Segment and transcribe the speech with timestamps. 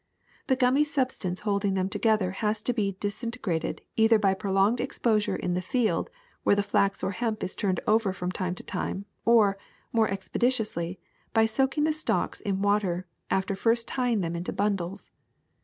[0.47, 5.53] The gummy substance holding them together has to be disintegrated either by prolonged exposure in
[5.53, 6.09] the field,
[6.41, 9.59] where the flax or hemp is turned over from time to time, or,
[9.93, 10.97] more expeditiously,
[11.35, 15.11] by soaking the stalks in Waaler, after first tying them into bundles.